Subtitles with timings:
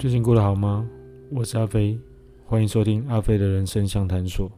[0.00, 0.88] 最近过得好吗？
[1.30, 1.98] 我是阿飞，
[2.46, 4.50] 欢迎收听阿飞的人生相谈所。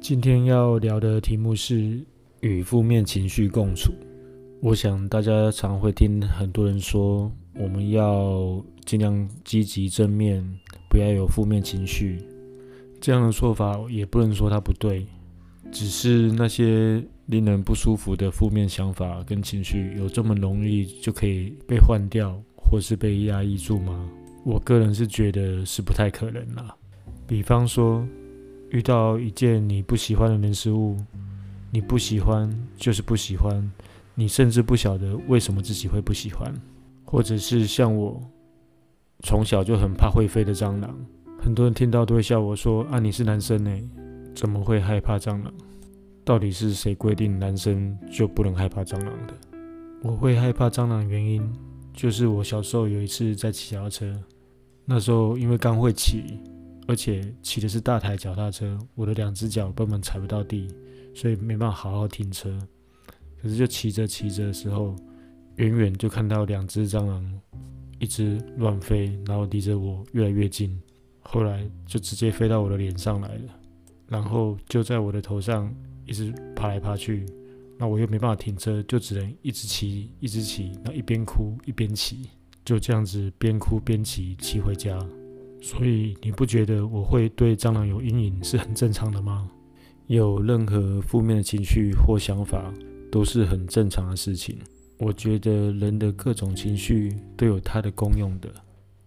[0.00, 2.00] 今天要聊的题目是
[2.42, 3.92] 与负面情绪共处。
[4.62, 10.48] 我想大家常会听很多人说，我们要尽量积极正面，
[10.88, 12.22] 不要有负面情绪。
[13.00, 15.04] 这样的说法也不能说它不对，
[15.72, 22.40] 只是那些令人不舒服的负面想法跟情绪，有这么容易就可以被换掉？
[22.54, 24.08] 或是被压抑住吗？
[24.48, 26.74] 我个人是觉得是不太可能啦。
[27.26, 28.02] 比方说，
[28.70, 30.96] 遇到一件你不喜欢的人事物，
[31.70, 33.70] 你不喜欢就是不喜欢，
[34.14, 36.50] 你甚至不晓得为什么自己会不喜欢。
[37.04, 38.18] 或者是像我，
[39.22, 40.98] 从小就很怕会飞的蟑螂，
[41.38, 43.70] 很多人听到都会笑我说：“啊，你是男生呢，
[44.34, 45.52] 怎么会害怕蟑螂？
[46.24, 49.34] 到底是谁规定男生就不能害怕蟑螂的？”
[50.02, 51.46] 我会害怕蟑螂的原因。
[51.94, 54.16] 就是我小时候有一次在骑脚踏车，
[54.90, 56.40] 那时候因为刚会骑，
[56.86, 60.66] 而且骑的是大台脚踏车，我的两只脚根本踩不到地，
[61.14, 62.58] 所以没办法好好停车。
[63.40, 64.96] 可是就骑着骑着的时候，
[65.56, 67.40] 远远就看到两只蟑螂
[67.98, 70.80] 一直乱飞，然后离着我越来越近，
[71.20, 73.60] 后来就直接飞到我的脸上来了，
[74.06, 75.70] 然后就在我的头上
[76.06, 77.26] 一直爬来爬去。
[77.78, 82.30] 那我又没办法停车，就只能一直骑，一直骑，然后一边哭一边骑，
[82.68, 84.98] 就这样子边哭边骑骑回家。
[85.62, 89.50] 所以你不觉得我会对蟑螂有阴影是很正常的吗？
[90.06, 92.70] 有任何负面的情绪或想法
[93.10, 94.58] 都是很正常的事情。
[94.98, 98.50] 我觉得人的各种情绪都有它的功用的。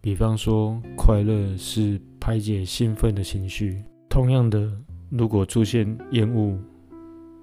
[0.02, 3.84] 比方说，快乐是排解兴奋的情绪。
[4.10, 4.76] 同样的，
[5.12, 6.58] 如果出现厌恶、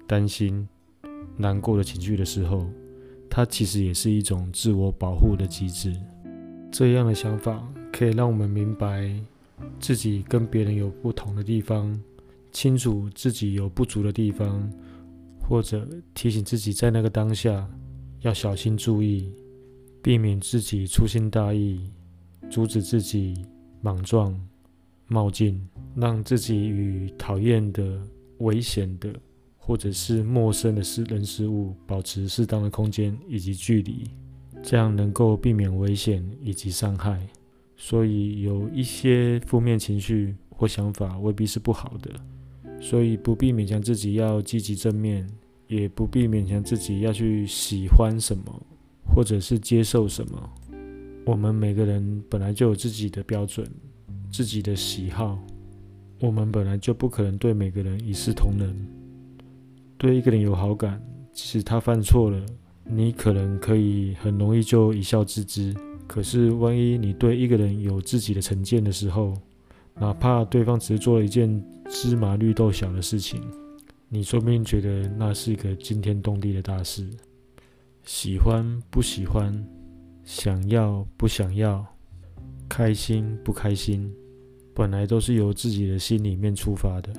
[0.05, 0.67] 担心，
[1.37, 2.67] 难过的情绪的时候，
[3.39, 5.95] 它其实也是一种自我保护的机制。
[6.69, 9.09] 这样的想法可以让我们明白
[9.79, 11.97] 自己跟别人有不同的地方，
[12.51, 14.69] 清楚自己有不足的地方，
[15.39, 17.65] 或者提醒自己在那个当下
[18.19, 19.31] 要小心注意，
[20.03, 21.79] 避免自己粗心大意，
[22.49, 23.45] 阻止自己
[23.79, 24.37] 莽撞
[25.07, 28.01] 冒进，让自己与讨厌的、
[28.39, 29.09] 危险的。
[29.69, 34.03] 或者是陌生的事人事物，保持适当的空间以及距离，
[34.63, 37.21] 这样能够避免危险以及伤害。
[37.77, 42.09] 所以有一些负面情绪或想法未必是不好的，
[42.81, 45.29] 所以不必勉强自己要积极正面，
[45.67, 48.43] 也不必勉强自己要去喜欢什么，
[49.13, 50.49] 或者是接受什么。
[51.27, 53.69] 我们每个人本来就有自己的标准，
[54.31, 55.37] 自己的喜好，
[56.19, 58.98] 我们本来就不可能对每个人一视同仁。
[59.99, 60.99] 对一个人有好感，
[61.33, 62.41] 即使他犯错了，
[62.85, 65.75] 你可能可以很容易就一笑置之。
[66.07, 69.33] 可是，万一你对一个人有自己的成见的时候，
[69.95, 73.41] 哪怕对方只是做了一件芝麻绿豆小的事情，
[74.07, 77.05] 你说不定觉得那是一个惊天动地的大事。
[78.05, 79.53] 喜欢不喜欢，
[80.23, 81.85] 想要不想要，
[82.69, 84.09] 开心不开心，
[84.73, 87.11] 本来都是由自己的心里面出发的。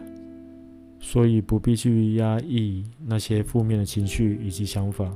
[1.01, 5.11] 所以不必去压抑那些负面的情绪以及想法，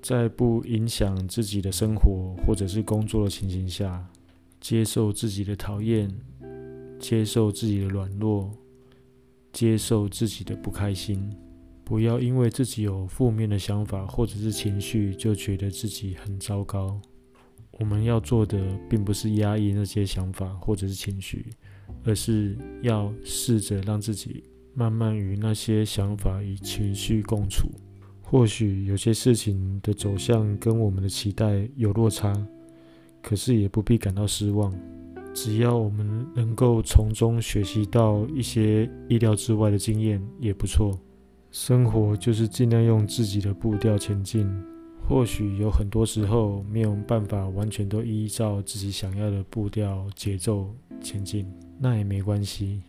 [0.00, 4.08] 在不影响自己的生活或者是工作的情形下，
[4.60, 6.08] 接受自己的讨厌，
[7.00, 8.50] 接受自己的软弱，
[9.52, 11.30] 接受自己的不开心。
[11.84, 16.98] 不要因为自己有负面的想法或者是情绪，就觉得自己很糟糕。
[17.72, 18.58] 我们要做的，
[18.88, 21.44] 并不是压抑那些想法或者是情绪，
[22.04, 24.44] 而是要试着让自己。
[24.74, 27.70] 慢慢与那些想法与情绪共处，
[28.22, 32.34] 或许有些事情的走向跟我们的期待有落差，
[33.22, 34.72] 可是也不必感到失望。
[35.32, 40.98] 只要我们能够从中学习到一些意料之外的经验，也不错。
[41.50, 44.48] 生活就是尽量用自己的步调前进，
[45.08, 51.46] 或许有很多时候没有办法完全都依照自己想要的步调节奏前进，
[51.78, 52.82] 那也没关系。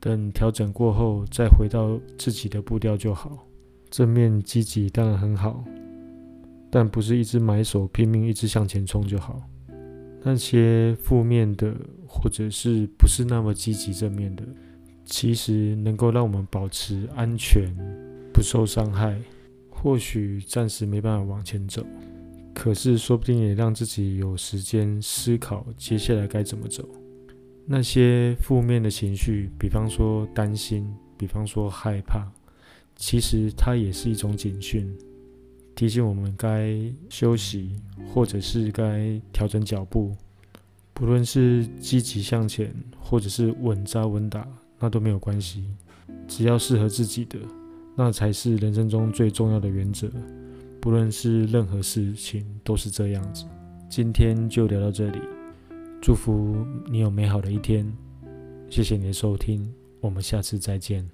[0.00, 3.46] 等调整过后，再回到自己的步调就好。
[3.90, 5.64] 正面积极当然很好，
[6.70, 9.42] 但不是一直埋手拼命，一直向前冲就好。
[10.22, 11.74] 那些负面的，
[12.06, 14.42] 或者是不是那么积极正面的，
[15.04, 17.74] 其实能够让我们保持安全，
[18.32, 19.18] 不受伤害。
[19.70, 21.86] 或许暂时没办法往前走，
[22.52, 26.86] 可是说不定也让自己有时间思考接下来该怎么走。
[27.70, 32.26] 那些负面的情绪，比方说担心，比方说害怕，
[32.96, 34.90] 其实它也是一种警讯，
[35.74, 36.80] 提醒我们该
[37.10, 40.16] 休息，或者是该调整脚步，
[40.94, 44.48] 不论是积极向前，或者是稳扎稳打，
[44.78, 45.64] 那都没有关系。
[46.26, 47.38] 只要适合自己的，
[47.94, 50.10] 那才是人生中最重要的原则。
[50.80, 53.44] 不论是任何事情，都是这样子。
[53.90, 55.18] 今天就聊到这里，
[56.00, 57.90] 祝福你有美好的一天。
[58.70, 61.08] 谢谢你的收听，我们下次再见。